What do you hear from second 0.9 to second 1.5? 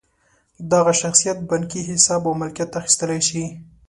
شخصیت